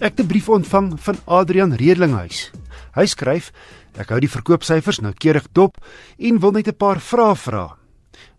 Ek 0.00 0.16
het 0.16 0.20
'n 0.20 0.26
brief 0.26 0.48
ontvang 0.48 1.00
van 1.00 1.16
Adrian 1.24 1.74
Redlinghuis. 1.74 2.50
Hy 2.94 3.06
skryf: 3.06 3.52
"Ek 3.98 4.08
hou 4.08 4.20
die 4.20 4.30
verkoopsyfers 4.30 5.00
noukeurig 5.00 5.46
dop 5.52 5.76
en 6.18 6.40
wil 6.40 6.52
net 6.52 6.68
'n 6.68 6.76
paar 6.76 7.00
vrae 7.00 7.36
vra." 7.36 7.76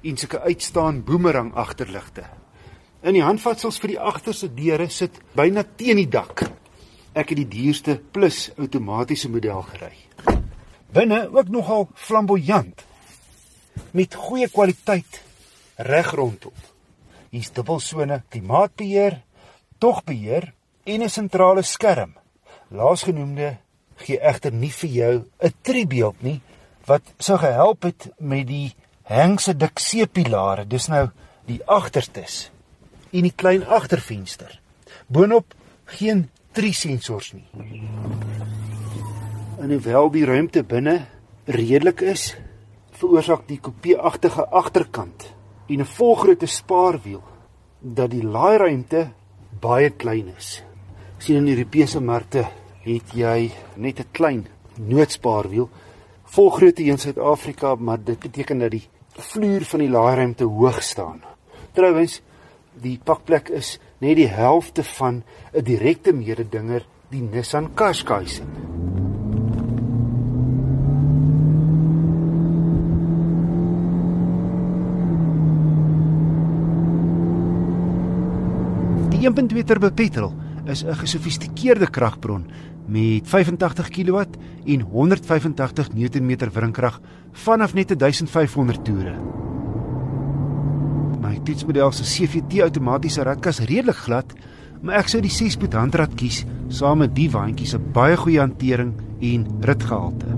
en 0.04 0.18
sulke 0.18 0.40
uitstaan 0.40 1.02
boemerang 1.04 1.56
agterligte. 1.56 2.30
In 3.00 3.16
die 3.16 3.24
handvatsels 3.24 3.78
vir 3.80 3.94
die 3.94 4.02
agterste 4.12 4.50
deure 4.52 4.90
sit 4.92 5.22
byna 5.32 5.64
teen 5.80 6.02
die 6.02 6.10
dak. 6.12 6.42
Ek 7.16 7.30
het 7.32 7.40
die 7.40 7.48
duurste 7.48 7.96
plus 7.96 8.50
outomatiese 8.60 9.32
model 9.32 9.62
gery. 9.70 9.94
Binne 10.92 11.22
ook 11.32 11.48
nogal 11.54 11.88
flamboyant 11.96 12.84
met 13.96 14.18
goeie 14.20 14.50
kwaliteit 14.52 15.22
reg 15.88 16.12
rondom. 16.12 16.52
Hier's 17.32 17.54
dubbelsone, 17.56 18.20
klimaatbeheer, 18.34 19.22
togbeheer 19.80 20.52
en 20.84 21.04
'n 21.04 21.10
sentrale 21.10 21.64
skerm. 21.64 22.18
Laasgenoemde 22.68 23.58
gee 23.96 24.20
egter 24.20 24.52
nie 24.52 24.72
vir 24.72 24.90
jou 24.90 25.16
'n 25.40 25.54
tribeeld 25.62 26.22
nie 26.22 26.42
wat 26.86 27.04
sou 27.18 27.38
gehelp 27.38 27.84
het 27.84 28.12
met 28.20 28.48
die 28.48 28.76
hengse 29.04 29.54
dik 29.54 29.80
seepilare. 29.80 30.68
Dis 30.68 30.88
nou 30.88 31.10
die 31.46 31.62
agterstes 31.66 32.52
en 33.12 33.26
die 33.26 33.36
klein 33.36 33.66
agtervenster. 33.66 34.60
Boonop 35.08 35.56
geen 35.86 36.30
drie 36.54 36.74
sensors 36.74 37.34
nie. 37.34 37.48
En 39.60 39.72
hoewel 39.72 40.12
die 40.12 40.26
ruimte 40.26 40.64
binne 40.64 41.06
redelik 41.46 42.02
is, 42.02 42.36
veroorsaak 43.00 43.48
die 43.48 43.60
kopieagtige 43.64 44.46
agterkant 44.50 45.34
en 45.70 45.82
'n 45.82 45.86
volgrootte 45.86 46.48
spaarwiel 46.48 47.24
dat 47.80 48.12
die 48.12 48.24
laairuimte 48.24 49.12
baie 49.60 49.90
klein 49.90 50.34
is. 50.38 50.64
Sien 51.18 51.36
in 51.36 51.48
Europese 51.48 52.00
markte 52.02 52.48
het 52.84 53.14
jy 53.14 53.52
net 53.76 54.00
'n 54.00 54.12
klein 54.12 54.48
noodspaarwiel 54.78 55.70
volgrootte 56.24 56.84
in 56.84 56.98
Suid-Afrika, 56.98 57.76
maar 57.76 58.04
dit 58.04 58.20
beteken 58.20 58.60
dat 58.60 58.72
die 58.72 58.88
vloer 59.18 59.66
van 59.66 59.80
die 59.80 59.90
laairuimte 59.90 60.44
hoog 60.44 60.84
staan. 60.84 61.22
Trouwens, 61.74 62.22
die 62.82 63.00
pakplek 63.04 63.50
is 63.50 63.78
net 64.00 64.18
die 64.20 64.30
helfte 64.30 64.84
van 64.84 65.24
'n 65.54 65.64
direkte 65.64 66.14
mededinger 66.14 66.86
die 67.10 67.22
Nissan 67.22 67.74
Qashqai 67.76 68.26
se. 68.26 68.44
Die 79.10 79.28
1.2 79.28 79.64
turbo 79.64 79.90
petrol 79.92 80.34
is 80.66 80.84
'n 80.84 80.96
gesofistikeerde 80.96 81.90
kragbron 81.90 82.46
met 82.86 83.28
85 83.28 83.90
kW 83.90 84.26
en 84.66 84.82
185 84.82 85.94
Nm 85.94 86.50
wrinkrag 86.54 87.02
vanaf 87.32 87.74
net 87.74 88.00
1500 88.00 88.86
toere 88.86 89.49
toetsmodel 91.50 91.92
se 91.92 92.04
CVT 92.06 92.62
outomatiese 92.62 93.24
ratkas 93.26 93.60
redelik 93.66 93.98
glad, 94.06 94.34
maar 94.82 95.02
ek 95.02 95.10
sou 95.10 95.20
die 95.24 95.32
6-spoed 95.34 95.74
handrat 95.74 96.14
kies 96.20 96.44
saam 96.70 97.02
met 97.04 97.16
die 97.18 97.28
waantjie 97.34 97.68
se 97.68 97.80
baie 97.80 98.18
goeie 98.20 98.40
hantering 98.40 98.94
en 99.26 99.48
ritgehalte. 99.66 100.30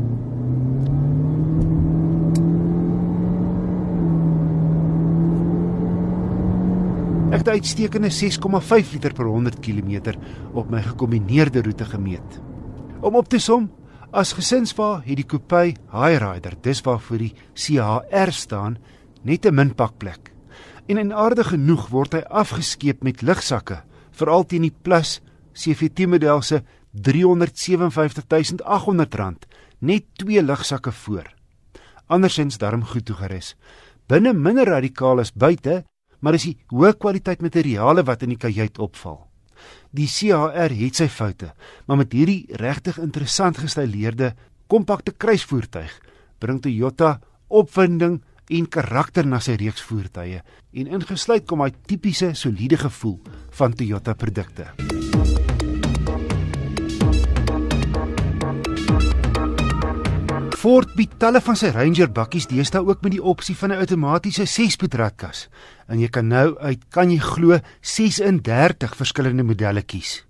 Ek 7.32 7.44
het 7.44 7.54
uitstekende 7.58 8.10
6,5 8.12 8.96
liter 8.96 9.14
per 9.16 9.30
100 9.30 9.62
km 9.64 10.18
op 10.54 10.72
my 10.72 10.82
gekombineerde 10.84 11.64
roete 11.64 11.86
gemeet. 11.86 12.42
Om 13.02 13.16
op 13.16 13.30
te 13.30 13.40
som, 13.40 13.70
as 14.12 14.34
gesinsva 14.36 14.98
het 15.06 15.22
die 15.22 15.28
Coupe 15.28 15.72
Highrider, 15.94 16.58
dis 16.62 16.84
waarvoor 16.84 17.24
die 17.24 17.34
CHR 17.56 18.36
staan, 18.36 18.78
net 19.24 19.46
'n 19.46 19.56
min 19.56 19.76
pakplek 19.76 20.31
en 20.92 20.98
en 20.98 21.14
aardig 21.16 21.48
genoeg 21.54 21.86
word 21.88 22.14
hy 22.18 22.20
afgeskeep 22.44 23.00
met 23.08 23.22
lugsakke 23.24 23.78
veral 24.20 24.44
teen 24.44 24.68
die 24.68 24.76
plus 24.84 25.24
CVT 25.56 26.04
model 26.12 26.44
se 26.44 26.68
R357800 26.92 29.48
net 29.80 30.04
twee 30.20 30.44
lugsakke 30.44 30.92
voor. 30.92 31.32
Andersins 32.12 32.60
darm 32.60 32.84
goed 32.84 33.08
toegerus. 33.08 33.56
Binne 34.08 34.34
minder 34.36 34.68
radikaal 34.68 35.20
as 35.24 35.32
buite 35.32 35.88
maar 36.20 36.36
is 36.38 36.46
die 36.50 36.58
hoë 36.74 36.94
kwaliteit 37.00 37.42
materiale 37.42 38.04
wat 38.06 38.24
in 38.28 38.32
die 38.36 38.42
kajuit 38.42 38.80
opval. 38.84 39.32
Die 39.96 40.12
CHR 40.12 40.72
het 40.76 40.96
sy 41.00 41.08
foute 41.08 41.56
maar 41.88 42.04
met 42.04 42.12
hierdie 42.12 42.52
regtig 42.60 43.00
interessant 43.00 43.64
gestileerde 43.64 44.36
kompakte 44.68 45.16
kruisvoertuig 45.16 45.96
bring 46.44 46.60
Toyota 46.60 47.24
opwinding 47.48 48.20
en 48.52 48.68
karakter 48.68 49.28
na 49.28 49.40
sy 49.40 49.56
reeks 49.60 49.84
voertuie 49.88 50.42
en 50.72 50.94
ingesluit 50.98 51.46
kom 51.48 51.64
hy 51.64 51.72
tipiese 51.88 52.34
soliede 52.36 52.80
gevoel 52.82 53.20
van 53.58 53.76
Toyota 53.76 54.16
produkte. 54.16 54.72
Ford 60.62 60.92
bied 60.94 61.16
talle 61.18 61.40
van 61.42 61.58
sy 61.58 61.72
Ranger 61.74 62.12
bakkies 62.14 62.46
deesdae 62.52 62.84
ook 62.86 63.00
met 63.02 63.16
die 63.16 63.24
opsie 63.24 63.56
van 63.58 63.72
'n 63.72 63.82
outomatiese 63.82 64.46
6-spoed 64.46 64.94
ratkas 64.94 65.48
en 65.88 66.00
jy 66.00 66.08
kan 66.08 66.28
nou 66.28 66.58
uit 66.60 66.82
kan 66.90 67.10
jy 67.10 67.18
glo 67.18 67.58
36 67.82 68.96
verskillende 68.96 69.44
modelle 69.44 69.82
kies. 69.82 70.24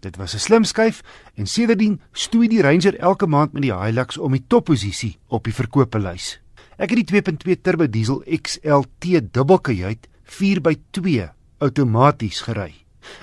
Dit 0.00 0.16
was 0.16 0.34
'n 0.34 0.38
slim 0.38 0.64
skuif 0.64 1.00
en 1.36 1.46
sedertdien 1.46 2.00
stoei 2.12 2.48
die 2.48 2.62
Ranger 2.62 2.98
elke 2.98 3.26
maand 3.26 3.52
met 3.52 3.62
die 3.62 3.72
Hilux 3.72 4.18
om 4.18 4.32
die 4.32 4.44
topposisie 4.46 5.18
op 5.28 5.44
die 5.44 5.54
verkoopelys. 5.54 6.41
Ek 6.82 6.90
het 6.90 6.98
die 7.06 7.20
2.2 7.22 7.60
turbo 7.62 7.86
diesel 7.86 8.24
XLT 8.26 9.20
dubbelkajuit 9.30 10.08
4x2 10.26 11.28
outomaties 11.62 12.40
gery 12.42 12.72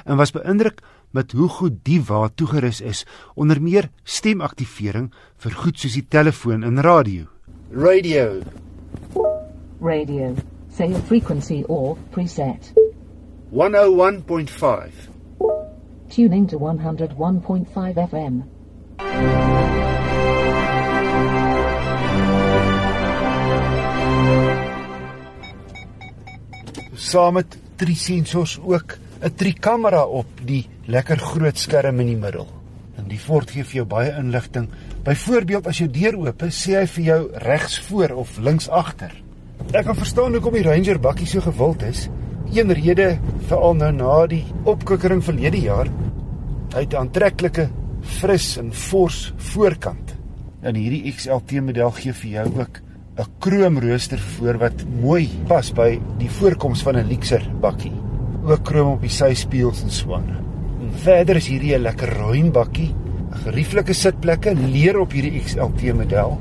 en 0.07 0.15
was 0.19 0.31
beïndruk 0.31 0.79
met 1.11 1.31
hoe 1.35 1.49
goed 1.51 1.81
die 1.83 1.99
wa 2.07 2.29
toegerus 2.39 2.79
is 2.79 3.03
onder 3.35 3.59
meer 3.59 3.89
stemaktivering 4.03 5.09
vir 5.43 5.57
goed 5.59 5.79
soos 5.79 5.97
die 5.99 6.05
telefoon 6.07 6.63
en 6.63 6.79
radio. 6.85 7.27
Radio. 7.71 8.39
Radio. 9.81 10.35
Say 10.71 10.93
a 10.93 11.01
frequency 11.11 11.63
or 11.67 11.97
preset. 12.15 12.71
101.5. 13.51 15.11
Tuning 16.07 16.47
to 16.47 16.57
101.5 16.59 18.07
FM. 18.07 19.88
Saam 27.09 27.39
met 27.39 27.55
drie 27.81 27.95
sensors 27.97 28.59
ook 28.61 28.97
'n 29.21 29.33
trikamera 29.35 30.03
op 30.05 30.27
die 30.45 30.67
lekker 30.85 31.17
groot 31.17 31.57
skerm 31.57 31.99
in 31.99 32.05
die 32.05 32.17
middel. 32.17 32.47
En 32.97 33.07
die 33.07 33.17
Ford 33.17 33.49
gee 33.51 33.63
vir 33.63 33.75
jou 33.75 33.85
baie 33.85 34.11
inligting. 34.11 34.67
Byvoorbeeld 35.03 35.67
as 35.67 35.77
jou 35.77 35.89
deur 35.89 36.17
oop 36.17 36.43
is, 36.43 36.67
sê 36.67 36.75
hy 36.79 36.85
vir 36.85 37.03
jou 37.03 37.29
regs 37.33 37.79
voor 37.79 38.11
of 38.11 38.37
links 38.37 38.69
agter. 38.69 39.11
Ek 39.73 39.85
kan 39.85 39.95
verstaan 39.95 40.33
hoekom 40.33 40.53
die 40.53 40.63
Ranger 40.63 40.99
bakkie 40.99 41.27
so 41.27 41.41
gewild 41.41 41.81
is. 41.81 42.09
Een 42.53 42.73
rede 42.73 43.19
veral 43.47 43.73
nou 43.73 43.91
na 43.91 44.27
die 44.27 44.45
opkikkering 44.63 45.23
verlede 45.23 45.61
jaar. 45.61 45.87
Hy 46.73 46.79
het 46.79 46.93
'n 46.93 46.97
aantreklike, 46.97 47.69
fris 48.01 48.57
en 48.57 48.73
fors 48.73 49.33
voorkant. 49.37 50.15
En 50.61 50.75
hierdie 50.75 51.11
XLT 51.11 51.61
model 51.61 51.91
gee 51.91 52.13
vir 52.13 52.31
jou 52.31 52.59
ook 52.59 52.81
'n 53.19 53.27
kroomrooster 53.43 54.19
voor 54.37 54.57
wat 54.61 54.83
mooi 55.01 55.25
pas 55.47 55.73
by 55.75 55.97
die 56.21 56.29
voorkoms 56.31 56.83
van 56.87 56.95
'n 56.95 57.09
Lexer 57.09 57.43
bakkie. 57.61 57.91
Ook 58.47 58.63
kroom 58.63 58.93
op 58.93 59.01
die 59.01 59.11
syspieëls 59.11 59.83
en 59.83 59.91
so 59.91 60.13
aan. 60.15 60.37
Verder 61.03 61.35
is 61.35 61.47
hierdie 61.47 61.75
'n 61.75 61.81
lekker 61.81 62.07
ruim 62.07 62.51
bakkie, 62.51 62.95
gerieflike 63.43 63.93
sitplekke, 63.93 64.55
leer 64.55 64.99
op 64.99 65.11
hierdie 65.11 65.41
XLT 65.41 65.93
model. 65.93 66.39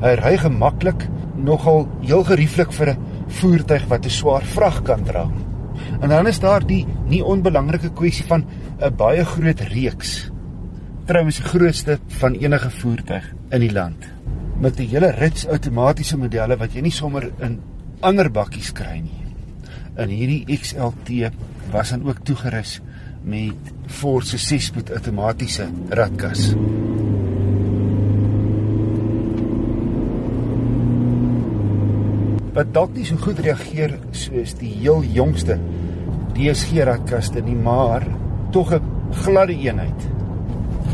Hy 0.00 0.14
ry 0.14 0.36
gemaklik, 0.38 1.06
nogal 1.36 1.86
heel 2.00 2.24
gerieflik 2.24 2.72
vir 2.72 2.88
'n 2.90 2.98
voertuig 3.28 3.86
wat 3.88 4.04
'n 4.06 4.10
swaar 4.10 4.44
vrag 4.44 4.82
kan 4.82 5.04
dra. 5.04 5.28
En 6.00 6.08
dan 6.08 6.26
is 6.26 6.40
daar 6.40 6.66
die 6.66 6.86
nie 7.08 7.24
onbelangrike 7.24 7.92
kwessie 7.92 8.24
van 8.24 8.44
'n 8.80 8.96
baie 8.96 9.24
groot 9.24 9.60
reeks. 9.60 10.30
Trouwens 11.04 11.36
die 11.36 11.44
grootste 11.44 11.98
van 12.08 12.32
enige 12.32 12.70
voertuig 12.70 13.34
in 13.50 13.60
die 13.60 13.72
land 13.72 14.15
met 14.58 14.78
'n 14.78 14.88
hele 14.88 15.10
rits 15.10 15.46
outomatiese 15.46 16.16
modelle 16.16 16.56
wat 16.56 16.72
jy 16.72 16.80
nie 16.80 16.92
sommer 16.92 17.30
in 17.40 17.60
ander 18.00 18.30
bakkies 18.30 18.72
kry 18.72 19.00
nie. 19.00 19.22
In 19.96 20.08
hierdie 20.08 20.44
XLT 20.58 21.30
was 21.72 21.90
dan 21.90 22.04
ook 22.04 22.18
toegerus 22.24 22.80
met 23.22 23.72
Ford 23.86 24.26
se 24.26 24.36
6-spoed 24.36 24.90
outomatiese 24.90 25.68
ratkas. 25.88 26.54
Wat 32.52 32.72
dalk 32.72 32.94
nie 32.94 33.04
so 33.04 33.16
goed 33.16 33.38
reageer 33.38 33.98
soos 34.10 34.54
die 34.54 34.72
heel 34.80 35.02
jongste 35.02 35.58
DSG 36.32 36.84
ratkaste 36.84 37.40
nie, 37.40 37.56
maar 37.56 38.06
tog 38.50 38.72
'n 38.72 38.80
gladde 39.12 39.52
eenheid. 39.52 40.00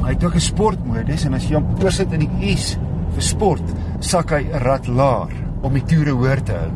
Hy 0.02 0.08
het 0.08 0.24
ook 0.24 0.34
'n 0.34 0.40
sportmodus 0.40 1.24
en 1.24 1.34
as 1.34 1.48
jy 1.48 1.54
hom 1.54 1.66
oorsit 1.82 2.12
in 2.12 2.20
die 2.20 2.56
S 2.56 2.78
vir 3.14 3.22
sport, 3.22 3.74
sak 4.00 4.30
hy 4.30 4.42
'n 4.44 4.62
rad 4.64 4.88
laer 4.88 5.32
om 5.62 5.74
die 5.74 5.84
toere 5.84 6.12
hoër 6.12 6.42
te 6.42 6.52
hou. 6.52 6.70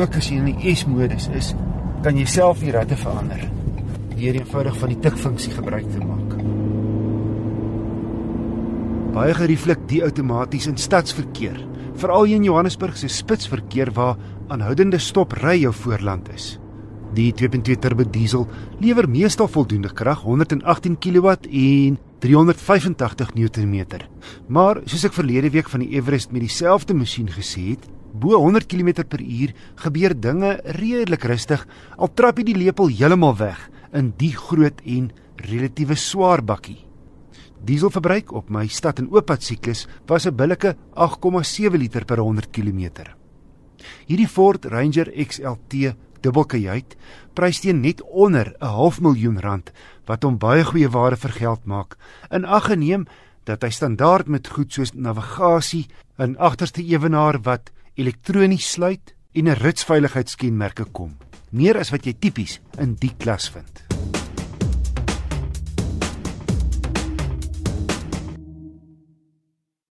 Ook 0.00 0.16
as 0.16 0.28
jy 0.30 0.36
in 0.36 0.44
die 0.52 0.74
S-modus 0.74 1.28
is, 1.28 1.54
kan 2.02 2.16
jy 2.16 2.26
self 2.26 2.60
die 2.60 2.72
radde 2.72 2.96
verander 2.96 3.48
deur 4.18 4.34
eenvoudig 4.34 4.76
van 4.80 4.88
die 4.88 4.98
tikfunksie 4.98 5.52
gebruik 5.54 5.86
te 5.92 6.00
maak. 6.02 6.32
Baie 9.14 9.34
gerieflik 9.34 9.84
die 9.90 10.02
outomaties 10.02 10.66
in 10.66 10.76
stadsverkeer, 10.76 11.60
veral 11.98 12.26
in 12.34 12.44
Johannesburg 12.44 12.96
se 12.98 13.08
spitsverkeer 13.08 13.92
waar 13.94 14.18
aanhoudende 14.48 14.98
stopry 14.98 15.60
jou 15.62 15.72
voorland 15.72 16.28
is. 16.34 16.58
Die 17.14 17.32
2.2 17.32 17.78
turbo 17.80 18.04
diesel 18.04 18.46
lewer 18.82 19.08
meestal 19.08 19.48
voldoende 19.48 19.90
krag, 19.94 20.22
118 20.26 20.98
kW 20.98 21.34
en 21.48 21.98
385 22.18 23.34
Nm. 23.34 23.84
Maar 24.48 24.80
soos 24.90 25.04
ek 25.06 25.14
verlede 25.14 25.52
week 25.54 25.68
van 25.70 25.84
die 25.84 25.92
Everest 25.94 26.32
met 26.34 26.42
dieselfde 26.42 26.96
masjien 26.98 27.30
gesê 27.30 27.76
het, 27.76 27.86
bo 28.12 28.34
100 28.34 28.66
km/h 28.66 29.54
gebeur 29.84 30.14
dinge 30.18 30.56
redelik 30.80 31.28
rustig 31.30 31.62
al 31.96 32.10
trap 32.14 32.40
jy 32.40 32.48
die 32.50 32.58
lepel 32.64 32.90
heeltemal 32.90 33.36
weg 33.38 33.68
in 33.94 34.12
die 34.18 34.34
groot 34.34 34.82
en 34.84 35.12
relatiewe 35.46 35.94
swaar 35.94 36.42
bakkie. 36.42 36.80
Dieselverbruik 37.62 38.32
op 38.32 38.50
my 38.50 38.66
stad 38.70 38.98
en 38.98 39.10
ooppad 39.10 39.42
siklus 39.42 39.86
was 40.06 40.26
'n 40.26 40.34
billike 40.34 40.76
8,7 40.94 41.78
liter 41.78 42.04
per 42.04 42.18
100 42.18 42.50
km. 42.50 43.14
Hierdie 44.06 44.28
Ford 44.28 44.64
Ranger 44.64 45.10
XLT 45.14 45.94
dubbelkajuit 46.20 46.96
prys 47.34 47.60
teen 47.60 47.80
net 47.80 48.02
onder 48.02 48.54
'n 48.60 48.66
half 48.66 49.00
miljoen 49.00 49.40
rand 49.40 49.72
wat 50.06 50.22
hom 50.22 50.38
baie 50.38 50.64
goeie 50.64 50.88
waarde 50.88 51.16
vir 51.16 51.30
geld 51.30 51.64
maak. 51.64 51.96
In 52.30 52.44
ag 52.44 52.66
geneem 52.66 53.06
dat 53.44 53.62
hy 53.62 53.70
standaard 53.70 54.28
met 54.28 54.48
goed 54.48 54.72
soos 54.72 54.92
navigasie, 54.92 55.86
'n 56.18 56.36
agterste 56.36 56.82
ewenaar 56.82 57.40
wat 57.42 57.70
elektronies 57.94 58.70
sluit 58.70 59.14
en 59.32 59.48
'n 59.48 59.60
ritsveiligheidskenmerke 59.64 60.84
kom. 60.92 61.16
Meer 61.50 61.78
as 61.78 61.90
wat 61.90 62.04
jy 62.04 62.14
tipies 62.18 62.60
in 62.78 62.94
die 62.94 63.14
klas 63.16 63.48
vind. 63.48 63.87